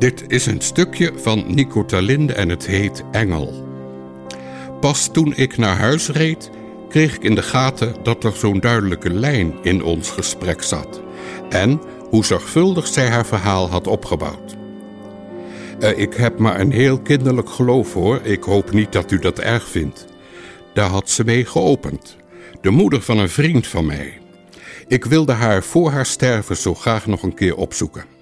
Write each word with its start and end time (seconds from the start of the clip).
Dit 0.00 0.24
is 0.26 0.46
een 0.46 0.60
stukje 0.60 1.12
van 1.16 1.44
Nico 1.54 1.84
Talinde 1.84 2.32
en 2.32 2.48
het 2.48 2.66
heet 2.66 3.04
Engel. 3.10 3.66
Pas 4.80 5.08
toen 5.12 5.36
ik 5.36 5.56
naar 5.56 5.76
huis 5.76 6.08
reed, 6.08 6.50
kreeg 6.88 7.14
ik 7.14 7.22
in 7.22 7.34
de 7.34 7.42
gaten 7.42 7.94
dat 8.02 8.24
er 8.24 8.32
zo'n 8.32 8.60
duidelijke 8.60 9.10
lijn 9.10 9.54
in 9.62 9.82
ons 9.82 10.10
gesprek 10.10 10.62
zat. 10.62 11.02
En 11.48 11.80
hoe 12.08 12.24
zorgvuldig 12.24 12.86
zij 12.86 13.08
haar 13.08 13.26
verhaal 13.26 13.70
had 13.70 13.86
opgebouwd. 13.86 14.56
Uh, 15.80 15.98
ik 15.98 16.14
heb 16.14 16.38
maar 16.38 16.60
een 16.60 16.72
heel 16.72 17.00
kinderlijk 17.00 17.50
geloof 17.50 17.92
hoor. 17.92 18.20
Ik 18.22 18.42
hoop 18.42 18.72
niet 18.72 18.92
dat 18.92 19.10
u 19.10 19.18
dat 19.18 19.38
erg 19.38 19.68
vindt. 19.68 20.06
Daar 20.74 20.90
had 20.90 21.10
ze 21.10 21.24
mee 21.24 21.44
geopend. 21.44 22.16
De 22.60 22.70
moeder 22.70 23.02
van 23.02 23.18
een 23.18 23.28
vriend 23.28 23.66
van 23.66 23.86
mij. 23.86 24.18
Ik 24.86 25.04
wilde 25.04 25.32
haar 25.32 25.62
voor 25.62 25.90
haar 25.90 26.06
sterven 26.06 26.56
zo 26.56 26.74
graag 26.74 27.06
nog 27.06 27.22
een 27.22 27.34
keer 27.34 27.56
opzoeken. 27.56 28.18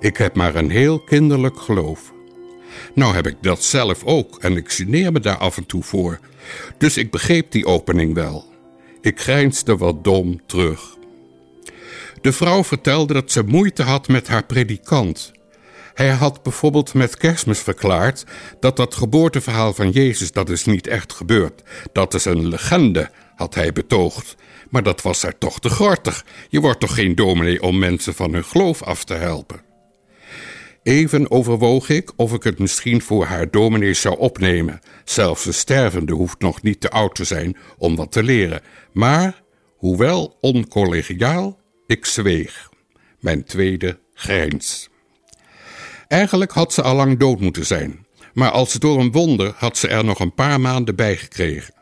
Ik 0.00 0.16
heb 0.16 0.34
maar 0.34 0.54
een 0.54 0.70
heel 0.70 0.98
kinderlijk 1.00 1.60
geloof. 1.60 2.12
Nou 2.94 3.14
heb 3.14 3.26
ik 3.26 3.36
dat 3.40 3.62
zelf 3.62 4.04
ook 4.04 4.38
en 4.38 4.56
ik 4.56 4.70
geneer 4.70 5.12
me 5.12 5.20
daar 5.20 5.36
af 5.36 5.56
en 5.56 5.66
toe 5.66 5.82
voor. 5.82 6.18
Dus 6.78 6.96
ik 6.96 7.10
begreep 7.10 7.52
die 7.52 7.66
opening 7.66 8.14
wel. 8.14 8.44
Ik 9.00 9.20
grijnsde 9.20 9.76
wat 9.76 10.04
dom 10.04 10.40
terug. 10.46 10.96
De 12.20 12.32
vrouw 12.32 12.64
vertelde 12.64 13.14
dat 13.14 13.32
ze 13.32 13.42
moeite 13.42 13.82
had 13.82 14.08
met 14.08 14.28
haar 14.28 14.44
predikant. 14.44 15.32
Hij 15.94 16.10
had 16.10 16.42
bijvoorbeeld 16.42 16.94
met 16.94 17.16
kerstmis 17.16 17.58
verklaard 17.58 18.24
dat 18.60 18.76
dat 18.76 18.94
geboorteverhaal 18.94 19.74
van 19.74 19.90
Jezus 19.90 20.32
dat 20.32 20.48
is 20.48 20.64
niet 20.64 20.86
echt 20.86 21.12
gebeurd. 21.12 21.62
Dat 21.92 22.14
is 22.14 22.24
een 22.24 22.48
legende, 22.48 23.10
had 23.36 23.54
hij 23.54 23.72
betoogd. 23.72 24.36
Maar 24.68 24.82
dat 24.82 25.02
was 25.02 25.22
haar 25.22 25.38
toch 25.38 25.60
te 25.60 25.70
gortig. 25.70 26.24
Je 26.48 26.60
wordt 26.60 26.80
toch 26.80 26.94
geen 26.94 27.14
dominee 27.14 27.62
om 27.62 27.78
mensen 27.78 28.14
van 28.14 28.32
hun 28.32 28.44
geloof 28.44 28.82
af 28.82 29.04
te 29.04 29.14
helpen. 29.14 29.67
Even 30.88 31.30
overwoog 31.30 31.88
ik 31.88 32.12
of 32.16 32.32
ik 32.32 32.42
het 32.42 32.58
misschien 32.58 33.02
voor 33.02 33.24
haar 33.24 33.50
dominee 33.50 33.94
zou 33.94 34.18
opnemen. 34.18 34.80
Zelfs 35.04 35.46
een 35.46 35.54
stervende 35.54 36.12
hoeft 36.12 36.40
nog 36.40 36.62
niet 36.62 36.80
te 36.80 36.90
oud 36.90 37.14
te 37.14 37.24
zijn 37.24 37.56
om 37.78 37.96
wat 37.96 38.12
te 38.12 38.22
leren. 38.22 38.60
Maar, 38.92 39.42
hoewel 39.76 40.36
oncollegiaal, 40.40 41.58
ik 41.86 42.04
zweeg. 42.04 42.68
Mijn 43.20 43.44
tweede 43.44 43.98
grijns. 44.14 44.88
Eigenlijk 46.06 46.52
had 46.52 46.72
ze 46.72 46.82
al 46.82 46.94
lang 46.94 47.18
dood 47.18 47.40
moeten 47.40 47.66
zijn. 47.66 48.06
Maar 48.34 48.50
als 48.50 48.72
door 48.72 49.00
een 49.00 49.12
wonder 49.12 49.52
had 49.56 49.76
ze 49.76 49.88
er 49.88 50.04
nog 50.04 50.20
een 50.20 50.34
paar 50.34 50.60
maanden 50.60 50.96
bij 50.96 51.16
gekregen. 51.16 51.74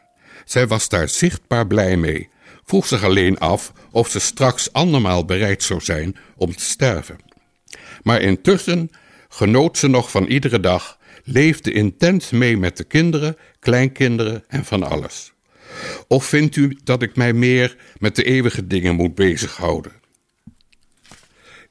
Zij 0.45 0.67
was 0.67 0.89
daar 0.89 1.09
zichtbaar 1.09 1.67
blij 1.67 1.97
mee. 1.97 2.29
Vroeg 2.65 2.87
zich 2.87 3.05
alleen 3.05 3.39
af 3.39 3.73
of 3.91 4.09
ze 4.09 4.19
straks 4.19 4.73
andermaal 4.73 5.25
bereid 5.25 5.63
zou 5.63 5.81
zijn 5.81 6.17
om 6.37 6.57
te 6.57 6.65
sterven. 6.65 7.26
Maar 8.07 8.21
intussen 8.21 8.91
genoot 9.29 9.79
ze 9.79 9.89
nog 9.89 10.11
van 10.11 10.27
iedere 10.27 10.61
dag, 10.61 10.99
leefde 11.25 11.73
intens 11.73 12.31
mee 12.31 12.57
met 12.57 12.77
de 12.77 12.85
kinderen, 12.85 13.37
kleinkinderen 13.59 14.45
en 14.49 14.65
van 14.65 14.83
alles. 14.83 15.33
Of 16.09 16.25
vindt 16.25 16.57
u 16.57 16.79
dat 16.85 17.03
ik 17.03 17.17
mij 17.17 17.33
meer 17.33 17.77
met 17.99 18.17
de 18.17 18.25
eeuwige 18.25 18.67
dingen 18.67 18.95
moet 18.95 19.15
bezighouden? 19.15 19.93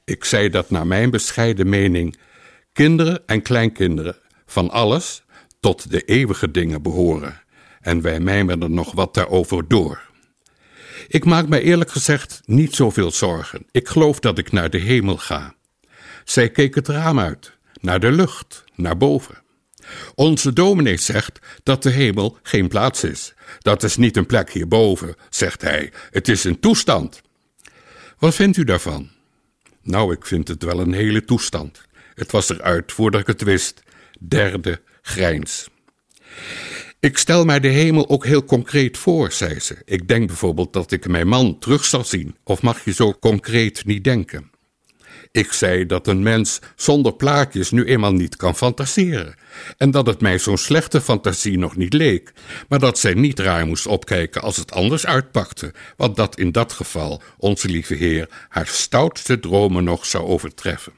Ik 0.04 0.24
zei 0.24 0.48
dat 0.48 0.70
naar 0.70 0.86
mijn 0.86 1.10
bescheiden 1.10 1.68
mening 1.68 2.16
kinderen 2.72 3.22
en 3.26 3.42
kleinkinderen 3.42 4.16
van 4.46 4.70
alles 4.70 5.24
tot 5.60 5.90
de 5.90 6.02
eeuwige 6.02 6.50
dingen 6.50 6.82
behoren. 6.82 7.42
En 7.80 8.00
wij 8.00 8.20
mijmeren 8.20 8.74
nog 8.74 8.92
wat 8.92 9.14
daarover 9.14 9.68
door. 9.68 10.00
Ik 11.08 11.24
maak 11.24 11.48
mij 11.48 11.62
eerlijk 11.62 11.90
gezegd 11.90 12.40
niet 12.44 12.74
zoveel 12.74 13.10
zorgen. 13.10 13.66
Ik 13.70 13.88
geloof 13.88 14.20
dat 14.20 14.38
ik 14.38 14.52
naar 14.52 14.70
de 14.70 14.78
hemel 14.78 15.16
ga. 15.16 15.55
Zij 16.26 16.50
keek 16.50 16.74
het 16.74 16.88
raam 16.88 17.18
uit, 17.18 17.52
naar 17.80 18.00
de 18.00 18.10
lucht, 18.10 18.64
naar 18.74 18.96
boven. 18.96 19.42
Onze 20.14 20.52
dominee 20.52 20.96
zegt 20.96 21.38
dat 21.62 21.82
de 21.82 21.90
hemel 21.90 22.38
geen 22.42 22.68
plaats 22.68 23.04
is. 23.04 23.34
Dat 23.58 23.82
is 23.82 23.96
niet 23.96 24.16
een 24.16 24.26
plek 24.26 24.52
hierboven, 24.52 25.14
zegt 25.30 25.62
hij. 25.62 25.92
Het 26.10 26.28
is 26.28 26.44
een 26.44 26.60
toestand. 26.60 27.22
Wat 28.18 28.34
vindt 28.34 28.56
u 28.56 28.64
daarvan? 28.64 29.10
Nou, 29.82 30.12
ik 30.12 30.26
vind 30.26 30.48
het 30.48 30.62
wel 30.62 30.80
een 30.80 30.92
hele 30.92 31.24
toestand. 31.24 31.82
Het 32.14 32.30
was 32.30 32.48
eruit 32.48 32.92
voordat 32.92 33.20
ik 33.20 33.26
het 33.26 33.42
wist. 33.42 33.82
Derde 34.18 34.80
grijns. 35.02 35.68
Ik 37.00 37.18
stel 37.18 37.44
mij 37.44 37.60
de 37.60 37.68
hemel 37.68 38.08
ook 38.08 38.24
heel 38.24 38.44
concreet 38.44 38.98
voor, 38.98 39.32
zei 39.32 39.60
ze. 39.60 39.76
Ik 39.84 40.08
denk 40.08 40.26
bijvoorbeeld 40.26 40.72
dat 40.72 40.92
ik 40.92 41.08
mijn 41.08 41.28
man 41.28 41.58
terug 41.58 41.84
zal 41.84 42.04
zien. 42.04 42.36
Of 42.44 42.62
mag 42.62 42.84
je 42.84 42.92
zo 42.92 43.12
concreet 43.12 43.84
niet 43.84 44.04
denken? 44.04 44.50
Ik 45.36 45.52
zei 45.52 45.86
dat 45.86 46.06
een 46.06 46.22
mens 46.22 46.60
zonder 46.76 47.12
plaatjes 47.12 47.70
nu 47.70 47.84
eenmaal 47.84 48.12
niet 48.12 48.36
kan 48.36 48.56
fantaseren. 48.56 49.34
En 49.76 49.90
dat 49.90 50.06
het 50.06 50.20
mij 50.20 50.38
zo'n 50.38 50.58
slechte 50.58 51.00
fantasie 51.00 51.58
nog 51.58 51.76
niet 51.76 51.92
leek, 51.92 52.32
maar 52.68 52.78
dat 52.78 52.98
zij 52.98 53.14
niet 53.14 53.38
raar 53.38 53.66
moest 53.66 53.86
opkijken 53.86 54.42
als 54.42 54.56
het 54.56 54.72
anders 54.72 55.06
uitpakte, 55.06 55.74
want 55.96 56.16
dat 56.16 56.38
in 56.38 56.52
dat 56.52 56.72
geval 56.72 57.22
onze 57.38 57.68
lieve 57.68 57.94
Heer 57.94 58.28
haar 58.48 58.66
stoutste 58.66 59.40
dromen 59.40 59.84
nog 59.84 60.06
zou 60.06 60.24
overtreffen. 60.24 60.92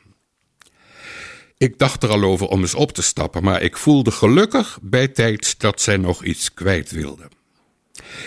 Ik 1.57 1.79
dacht 1.79 2.03
er 2.03 2.09
al 2.09 2.23
over 2.23 2.47
om 2.47 2.61
eens 2.61 2.75
op 2.75 2.93
te 2.93 3.03
stappen, 3.03 3.43
maar 3.43 3.63
ik 3.63 3.77
voelde 3.77 4.11
gelukkig 4.11 4.79
bij 4.83 5.09
tijds 5.09 5.57
dat 5.57 5.81
zij 5.81 5.97
nog 5.97 6.25
iets 6.25 6.55
kwijt 6.55 6.91
wilde. 6.91 7.29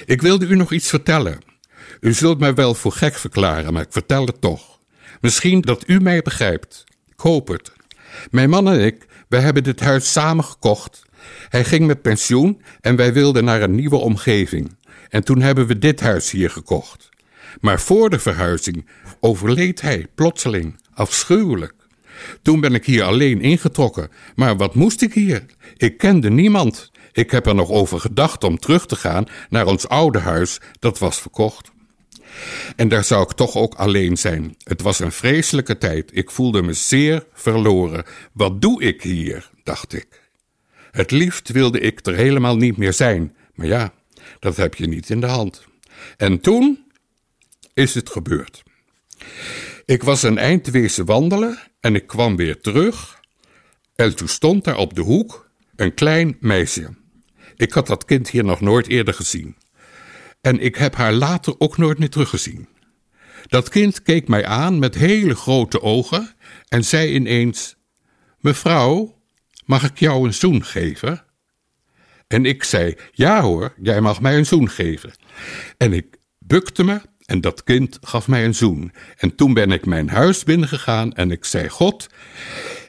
Ik 0.06 0.22
wilde 0.22 0.46
u 0.46 0.56
nog 0.56 0.72
iets 0.72 0.90
vertellen. 0.90 1.40
U 2.00 2.14
zult 2.14 2.40
mij 2.40 2.54
wel 2.54 2.74
voor 2.74 2.92
gek 2.92 3.16
verklaren, 3.16 3.74
maar 3.74 3.84
ik 3.84 3.92
vertel 3.92 4.26
het 4.26 4.42
toch. 4.42 4.71
Misschien 5.22 5.62
dat 5.62 5.84
u 5.88 6.00
mij 6.00 6.22
begrijpt. 6.22 6.84
Het. 7.24 7.72
Mijn 8.32 8.50
man 8.50 8.70
en 8.70 8.86
ik, 8.86 9.06
wij 9.30 9.40
hebben 9.40 9.64
dit 9.64 9.80
huis 9.80 10.12
samen 10.12 10.44
gekocht. 10.44 11.02
Hij 11.50 11.64
ging 11.64 11.88
met 11.88 12.02
pensioen 12.02 12.62
en 12.82 12.96
wij 12.96 13.14
wilden 13.14 13.44
naar 13.44 13.62
een 13.62 13.76
nieuwe 13.76 13.96
omgeving. 13.96 14.76
En 15.10 15.24
toen 15.24 15.42
hebben 15.42 15.68
we 15.68 15.78
dit 15.78 16.00
huis 16.00 16.32
hier 16.32 16.50
gekocht. 16.50 17.10
Maar 17.60 17.80
voor 17.80 18.10
de 18.10 18.20
verhuizing 18.20 18.88
overleed 19.20 19.82
hij 19.82 20.08
plotseling, 20.16 20.82
afschuwelijk. 20.94 21.74
Toen 22.42 22.60
ben 22.60 22.74
ik 22.74 22.86
hier 22.86 23.04
alleen 23.04 23.42
ingetrokken. 23.42 24.10
Maar 24.36 24.58
wat 24.58 24.76
moest 24.76 25.02
ik 25.02 25.14
hier? 25.14 25.46
Ik 25.78 25.98
kende 25.98 26.30
niemand. 26.30 26.92
Ik 27.12 27.32
heb 27.32 27.46
er 27.46 27.56
nog 27.56 27.70
over 27.70 28.00
gedacht 28.00 28.44
om 28.44 28.58
terug 28.58 28.86
te 28.86 28.96
gaan 28.96 29.26
naar 29.50 29.66
ons 29.66 29.88
oude 29.88 30.20
huis, 30.20 30.60
dat 30.80 31.00
was 31.00 31.22
verkocht. 31.22 31.72
En 32.76 32.88
daar 32.88 33.04
zou 33.04 33.24
ik 33.24 33.32
toch 33.32 33.56
ook 33.56 33.74
alleen 33.74 34.18
zijn. 34.18 34.56
Het 34.64 34.82
was 34.82 35.00
een 35.00 35.12
vreselijke 35.12 35.78
tijd. 35.78 36.10
Ik 36.14 36.32
voelde 36.32 36.62
me 36.62 36.74
zeer 36.74 37.26
verloren. 37.34 38.04
Wat 38.34 38.62
doe 38.62 38.82
ik 38.84 39.02
hier? 39.02 39.50
dacht 39.64 39.94
ik. 39.94 40.30
Het 40.92 41.12
liefst 41.12 41.50
wilde 41.50 41.80
ik 41.80 42.06
er 42.06 42.16
helemaal 42.16 42.56
niet 42.56 42.78
meer 42.78 42.94
zijn. 42.94 43.36
Maar 43.54 43.68
ja, 43.68 43.94
dat 44.40 44.58
heb 44.58 44.76
je 44.76 44.88
niet 44.88 45.10
in 45.10 45.20
de 45.20 45.28
hand. 45.28 45.64
En 46.18 46.40
toen 46.40 46.92
is 47.74 47.94
het 47.94 48.10
gebeurd. 48.10 48.64
Ik 49.86 50.04
was 50.04 50.24
een 50.24 50.38
eind 50.38 50.68
wezen 50.68 51.06
wandelen 51.06 51.60
en 51.80 51.96
ik 51.96 52.08
kwam 52.08 52.36
weer 52.36 52.62
terug. 52.62 53.20
En 53.96 54.16
toen 54.16 54.28
stond 54.28 54.64
daar 54.64 54.78
op 54.78 54.94
de 54.94 55.02
hoek 55.02 55.50
een 55.76 55.94
klein 55.94 56.38
meisje. 56.40 56.90
Ik 57.56 57.72
had 57.72 57.88
dat 57.88 58.06
kind 58.06 58.30
hier 58.30 58.44
nog 58.44 58.62
nooit 58.62 58.88
eerder 58.88 59.14
gezien. 59.14 59.56
En 60.42 60.60
ik 60.60 60.76
heb 60.76 60.96
haar 60.96 61.14
later 61.14 61.56
ook 61.58 61.78
nooit 61.78 62.00
meer 62.00 62.10
teruggezien. 62.10 62.68
Dat 63.48 63.70
kind 63.70 64.02
keek 64.02 64.28
mij 64.28 64.46
aan 64.46 64.80
met 64.80 64.96
hele 64.96 65.36
grote 65.36 65.82
ogen 65.82 66.30
en 66.68 66.84
zei 66.86 67.14
ineens: 67.14 67.76
Mevrouw, 68.40 69.22
mag 69.66 69.84
ik 69.84 70.00
jou 70.00 70.26
een 70.26 70.34
zoen 70.34 70.64
geven? 70.64 71.26
En 72.28 72.46
ik 72.46 72.64
zei: 72.64 72.96
Ja 73.12 73.42
hoor, 73.42 73.74
jij 73.82 74.02
mag 74.02 74.22
mij 74.22 74.38
een 74.38 74.46
zoen 74.46 74.70
geven. 74.70 75.14
En 75.78 75.94
ik 75.94 76.18
bukte 76.40 76.84
me 76.84 77.02
en 77.26 77.42
dat 77.42 77.64
kind 77.64 77.98
gaf 78.02 78.28
mij 78.28 78.46
een 78.46 78.56
zoen. 78.56 78.92
En 79.18 79.36
toen 79.36 79.54
ben 79.54 79.72
ik 79.72 79.86
mijn 79.86 80.10
huis 80.10 80.44
binnengegaan 80.44 81.14
en 81.14 81.32
ik 81.32 81.46
zei: 81.46 81.70
God, 81.70 82.08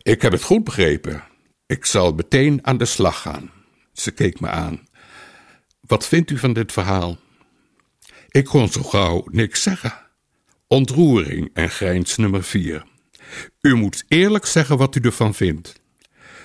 ik 0.03 0.23
heb 0.23 0.33
het 0.33 0.43
goed 0.43 0.65
begrepen. 0.65 1.25
Ik 1.67 1.85
zal 1.85 2.13
meteen 2.13 2.67
aan 2.67 2.79
de 2.79 2.85
slag 2.85 3.21
gaan. 3.21 3.51
Ze 3.93 4.11
keek 4.11 4.41
me 4.41 4.49
aan. 4.49 4.81
Wat 5.81 6.07
vindt 6.07 6.31
u 6.31 6.39
van 6.39 6.53
dit 6.53 6.73
verhaal? 6.73 7.19
Ik 8.33 8.45
kon 8.45 8.69
zo 8.69 8.83
gauw 8.83 9.25
niks 9.31 9.63
zeggen. 9.63 9.93
Ontroering 10.67 11.51
en 11.55 11.71
grijns 11.71 12.17
nummer 12.17 12.45
vier. 12.45 12.85
U 13.61 13.75
moet 13.75 14.05
eerlijk 14.09 14.47
zeggen 14.47 14.77
wat 14.77 14.97
u 14.97 15.01
ervan 15.01 15.35
vindt. 15.35 15.81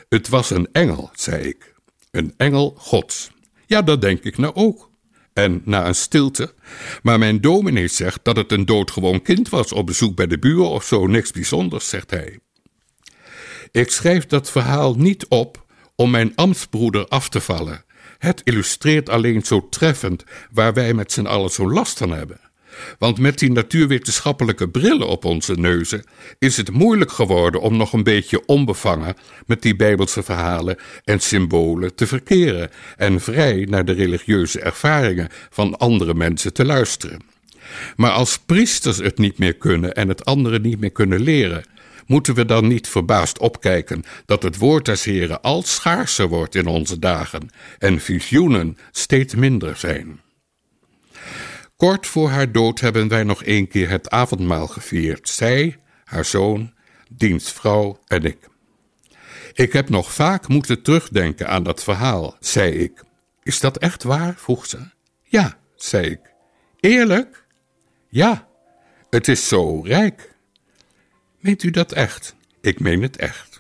Het 0.09 0.27
was 0.27 0.49
een 0.49 0.67
engel, 0.71 1.09
zei 1.13 1.43
ik. 1.47 1.73
Een 2.11 2.33
engel 2.37 2.75
gods. 2.77 3.31
Ja, 3.65 3.81
dat 3.81 4.01
denk 4.01 4.23
ik 4.23 4.37
nou 4.37 4.55
ook. 4.55 4.91
En 5.33 5.61
na 5.65 5.87
een 5.87 5.95
stilte. 5.95 6.53
Maar 7.01 7.19
mijn 7.19 7.41
dominee 7.41 7.87
zegt 7.87 8.19
dat 8.23 8.35
het 8.35 8.51
een 8.51 8.65
doodgewoon 8.65 9.21
kind 9.21 9.49
was 9.49 9.71
op 9.71 9.85
bezoek 9.85 10.15
bij 10.15 10.27
de 10.27 10.39
buur 10.39 10.63
of 10.63 10.83
zo, 10.83 11.07
niks 11.07 11.31
bijzonders, 11.31 11.89
zegt 11.89 12.11
hij. 12.11 12.39
Ik 13.71 13.91
schrijf 13.91 14.25
dat 14.25 14.51
verhaal 14.51 14.95
niet 14.95 15.27
op 15.27 15.65
om 15.95 16.09
mijn 16.09 16.35
ambtsbroeder 16.35 17.07
af 17.07 17.29
te 17.29 17.41
vallen. 17.41 17.85
Het 18.17 18.41
illustreert 18.43 19.09
alleen 19.09 19.41
zo 19.41 19.67
treffend 19.69 20.23
waar 20.51 20.73
wij 20.73 20.93
met 20.93 21.11
z'n 21.11 21.25
allen 21.25 21.49
zo 21.49 21.71
last 21.71 21.97
van 21.97 22.11
hebben. 22.11 22.39
Want 22.99 23.19
met 23.19 23.39
die 23.39 23.51
natuurwetenschappelijke 23.51 24.69
brillen 24.69 25.07
op 25.07 25.25
onze 25.25 25.53
neuzen 25.53 26.03
is 26.39 26.57
het 26.57 26.71
moeilijk 26.71 27.11
geworden 27.11 27.61
om 27.61 27.77
nog 27.77 27.93
een 27.93 28.03
beetje 28.03 28.45
onbevangen 28.45 29.15
met 29.45 29.61
die 29.61 29.75
bijbelse 29.75 30.23
verhalen 30.23 30.77
en 31.03 31.19
symbolen 31.19 31.95
te 31.95 32.07
verkeren 32.07 32.69
en 32.97 33.21
vrij 33.21 33.65
naar 33.69 33.85
de 33.85 33.93
religieuze 33.93 34.59
ervaringen 34.59 35.29
van 35.49 35.77
andere 35.77 36.13
mensen 36.13 36.53
te 36.53 36.65
luisteren. 36.65 37.21
Maar 37.95 38.11
als 38.11 38.39
priesters 38.39 38.97
het 38.97 39.17
niet 39.17 39.37
meer 39.37 39.53
kunnen 39.53 39.93
en 39.93 40.07
het 40.07 40.25
anderen 40.25 40.61
niet 40.61 40.79
meer 40.79 40.91
kunnen 40.91 41.21
leren, 41.21 41.63
moeten 42.07 42.35
we 42.35 42.45
dan 42.45 42.67
niet 42.67 42.87
verbaasd 42.87 43.39
opkijken 43.39 44.03
dat 44.25 44.43
het 44.43 44.57
woord 44.57 44.85
des 44.85 45.03
Heren 45.03 45.41
al 45.41 45.61
schaarser 45.61 46.27
wordt 46.27 46.55
in 46.55 46.67
onze 46.67 46.99
dagen 46.99 47.49
en 47.79 47.99
visioenen 47.99 48.77
steeds 48.91 49.35
minder 49.35 49.75
zijn. 49.75 50.21
Kort 51.75 52.07
voor 52.07 52.29
haar 52.29 52.51
dood 52.51 52.79
hebben 52.79 53.07
wij 53.07 53.23
nog 53.23 53.45
een 53.45 53.67
keer 53.67 53.89
het 53.89 54.09
avondmaal 54.09 54.67
gevierd. 54.67 55.29
Zij, 55.29 55.79
haar 56.03 56.25
zoon, 56.25 56.73
dienstvrouw 57.09 57.99
en 58.07 58.23
ik. 58.23 58.49
Ik 59.53 59.73
heb 59.73 59.89
nog 59.89 60.13
vaak 60.13 60.47
moeten 60.47 60.81
terugdenken 60.81 61.47
aan 61.47 61.63
dat 61.63 61.83
verhaal, 61.83 62.35
zei 62.39 62.71
ik. 62.71 63.03
Is 63.43 63.59
dat 63.59 63.77
echt 63.77 64.03
waar? 64.03 64.35
vroeg 64.37 64.65
ze. 64.65 64.77
Ja, 65.23 65.57
zei 65.75 66.05
ik. 66.09 66.19
Eerlijk? 66.79 67.45
Ja, 68.09 68.47
het 69.09 69.27
is 69.27 69.47
zo 69.47 69.81
rijk. 69.81 70.35
Meent 71.47 71.63
u 71.63 71.69
dat 71.69 71.91
echt? 71.91 72.35
Ik 72.61 72.79
meen 72.79 73.01
het 73.01 73.17
echt. 73.17 73.59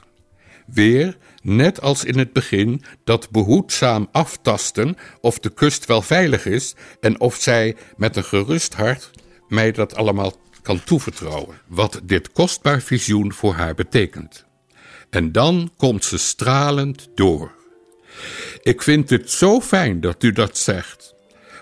Weer, 0.65 1.17
net 1.41 1.81
als 1.81 2.03
in 2.03 2.17
het 2.17 2.33
begin, 2.33 2.83
dat 3.03 3.29
behoedzaam 3.29 4.07
aftasten 4.11 4.97
of 5.21 5.39
de 5.39 5.49
kust 5.49 5.85
wel 5.85 6.01
veilig 6.01 6.45
is 6.45 6.75
en 6.99 7.19
of 7.19 7.35
zij 7.35 7.75
met 7.97 8.15
een 8.15 8.23
gerust 8.23 8.73
hart 8.73 9.11
mij 9.47 9.71
dat 9.71 9.95
allemaal 9.95 10.33
kan 10.61 10.83
toevertrouwen, 10.83 11.61
wat 11.67 12.01
dit 12.03 12.31
kostbaar 12.31 12.81
visioen 12.81 13.33
voor 13.33 13.53
haar 13.53 13.75
betekent. 13.75 14.45
En 15.09 15.31
dan 15.31 15.71
komt 15.77 16.05
ze 16.05 16.17
stralend 16.17 17.09
door. 17.15 17.51
Ik 18.61 18.81
vind 18.81 19.09
het 19.09 19.31
zo 19.31 19.61
fijn 19.61 20.01
dat 20.01 20.23
u 20.23 20.31
dat 20.31 20.57
zegt, 20.57 21.13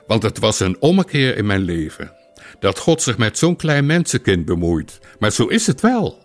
want 0.07 0.23
het 0.23 0.39
was 0.39 0.59
een 0.59 0.81
ommekeer 0.81 1.37
in 1.37 1.45
mijn 1.45 1.61
leven. 1.61 2.24
Dat 2.65 2.79
God 2.79 3.01
zich 3.01 3.17
met 3.17 3.37
zo'n 3.37 3.55
klein 3.55 3.85
mensenkind 3.85 4.45
bemoeit, 4.45 4.99
maar 5.19 5.31
zo 5.31 5.45
is 5.45 5.67
het 5.67 5.81
wel. 5.81 6.19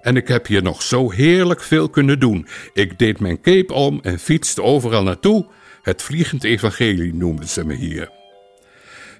En 0.00 0.16
ik 0.16 0.28
heb 0.28 0.46
hier 0.46 0.62
nog 0.62 0.82
zo 0.82 1.10
heerlijk 1.10 1.62
veel 1.62 1.88
kunnen 1.88 2.20
doen. 2.20 2.46
Ik 2.72 2.98
deed 2.98 3.20
mijn 3.20 3.40
cape 3.40 3.72
om 3.72 4.00
en 4.02 4.18
fietste 4.18 4.62
overal 4.62 5.02
naartoe. 5.02 5.46
Het 5.82 6.02
vliegend 6.02 6.44
evangelie 6.44 7.14
noemden 7.14 7.48
ze 7.48 7.64
me 7.64 7.74
hier. 7.74 8.10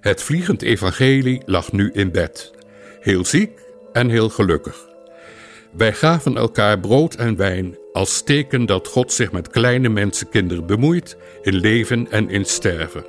Het 0.01 0.23
vliegend 0.23 0.63
evangelie 0.63 1.43
lag 1.47 1.73
nu 1.73 1.91
in 1.93 2.13
bed. 2.13 2.53
Heel 3.01 3.25
ziek 3.25 3.61
en 3.93 4.09
heel 4.09 4.29
gelukkig. 4.29 4.89
Wij 5.73 5.93
gaven 5.93 6.37
elkaar 6.37 6.81
brood 6.81 7.15
en 7.15 7.37
wijn 7.37 7.77
als 7.93 8.23
teken 8.23 8.67
dat 8.67 8.89
God 8.89 9.13
zich 9.13 9.33
met 9.33 9.49
kleine 9.49 9.89
mensenkinderen 9.89 10.67
bemoeit 10.67 11.17
in 11.43 11.55
leven 11.55 12.11
en 12.11 12.31
in 12.31 12.45
sterven. 12.45 13.05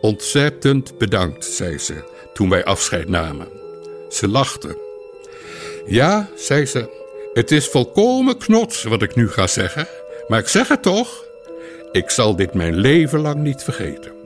Ontzettend 0.00 0.98
bedankt, 0.98 1.44
zei 1.44 1.78
ze 1.78 2.18
toen 2.32 2.48
wij 2.48 2.64
afscheid 2.64 3.08
namen. 3.08 3.48
Ze 4.08 4.28
lachte. 4.28 4.78
Ja, 5.86 6.28
zei 6.36 6.66
ze, 6.66 6.88
het 7.32 7.50
is 7.50 7.68
volkomen 7.68 8.38
knots 8.38 8.82
wat 8.82 9.02
ik 9.02 9.14
nu 9.14 9.28
ga 9.28 9.46
zeggen, 9.46 9.88
maar 10.28 10.38
ik 10.38 10.48
zeg 10.48 10.68
het 10.68 10.82
toch. 10.82 11.24
Ik 11.92 12.10
zal 12.10 12.36
dit 12.36 12.54
mijn 12.54 12.74
leven 12.74 13.20
lang 13.20 13.36
niet 13.36 13.62
vergeten. 13.62 14.19